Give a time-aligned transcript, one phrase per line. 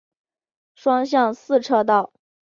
[0.73, 2.11] 双向四车道。